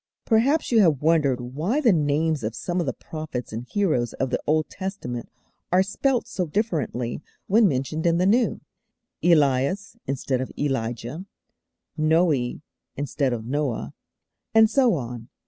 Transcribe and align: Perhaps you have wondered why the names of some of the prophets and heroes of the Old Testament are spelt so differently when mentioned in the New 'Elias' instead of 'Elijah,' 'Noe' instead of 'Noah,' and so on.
Perhaps 0.25 0.71
you 0.71 0.79
have 0.79 1.03
wondered 1.03 1.39
why 1.39 1.79
the 1.79 1.93
names 1.93 2.43
of 2.43 2.55
some 2.55 2.79
of 2.79 2.87
the 2.87 2.91
prophets 2.91 3.53
and 3.53 3.67
heroes 3.69 4.13
of 4.13 4.31
the 4.31 4.41
Old 4.47 4.67
Testament 4.67 5.29
are 5.71 5.83
spelt 5.83 6.27
so 6.27 6.47
differently 6.47 7.21
when 7.45 7.67
mentioned 7.67 8.07
in 8.07 8.17
the 8.17 8.25
New 8.25 8.61
'Elias' 9.21 9.95
instead 10.07 10.41
of 10.41 10.51
'Elijah,' 10.57 11.25
'Noe' 11.97 12.61
instead 12.95 13.31
of 13.31 13.45
'Noah,' 13.45 13.93
and 14.55 14.67
so 14.71 14.95
on. 14.95 15.29